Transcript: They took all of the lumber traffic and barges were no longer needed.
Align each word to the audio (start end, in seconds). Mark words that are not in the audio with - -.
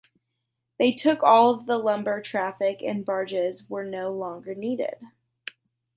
They 0.79 0.93
took 0.93 1.21
all 1.21 1.51
of 1.53 1.67
the 1.67 1.77
lumber 1.77 2.23
traffic 2.23 2.81
and 2.81 3.05
barges 3.05 3.69
were 3.69 3.83
no 3.85 4.09
longer 4.11 4.55
needed. 4.55 4.95